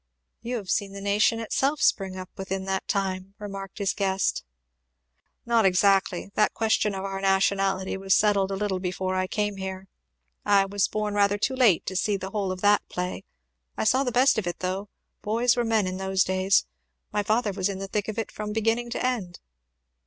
"You 0.41 0.55
have 0.55 0.71
seen 0.71 0.93
the 0.93 0.99
nation 0.99 1.39
itself 1.39 1.79
spring 1.79 2.17
up 2.17 2.31
within 2.35 2.65
that 2.65 2.87
time," 2.87 3.35
remarked 3.37 3.77
his 3.77 3.93
guest. 3.93 4.43
"Not 5.45 5.63
exactly 5.63 6.31
that 6.33 6.55
question 6.55 6.95
of 6.95 7.05
our 7.05 7.21
nationality 7.21 7.95
was 7.97 8.15
settled 8.15 8.49
a 8.49 8.55
little 8.55 8.79
before 8.79 9.13
I 9.13 9.27
came 9.27 9.57
here. 9.57 9.87
I 10.43 10.65
was 10.65 10.87
born 10.87 11.13
rather 11.13 11.37
too 11.37 11.55
late 11.55 11.85
to 11.85 11.95
see 11.95 12.17
the 12.17 12.31
whole 12.31 12.51
of 12.51 12.61
that 12.61 12.81
play 12.89 13.25
I 13.77 13.83
saw 13.83 14.03
the 14.03 14.11
best 14.11 14.39
of 14.39 14.47
it 14.47 14.57
though 14.61 14.89
boys 15.21 15.55
were 15.55 15.63
men 15.63 15.85
in 15.85 15.97
those 15.97 16.23
days. 16.23 16.65
My 17.13 17.21
father 17.21 17.51
was 17.51 17.69
in 17.69 17.77
the 17.77 17.87
thick 17.87 18.07
of 18.07 18.17
it 18.17 18.31
from 18.31 18.53
beginning 18.53 18.89
to 18.89 19.05
end." 19.05 19.39